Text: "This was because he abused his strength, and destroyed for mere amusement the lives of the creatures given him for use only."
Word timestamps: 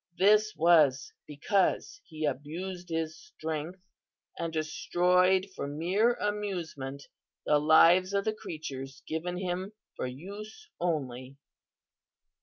"This 0.17 0.55
was 0.55 1.13
because 1.27 2.01
he 2.05 2.25
abused 2.25 2.89
his 2.89 3.15
strength, 3.15 3.83
and 4.35 4.51
destroyed 4.51 5.47
for 5.55 5.67
mere 5.67 6.15
amusement 6.15 7.03
the 7.45 7.59
lives 7.59 8.11
of 8.11 8.25
the 8.25 8.33
creatures 8.33 9.03
given 9.05 9.37
him 9.37 9.73
for 9.95 10.07
use 10.07 10.67
only." 10.79 11.37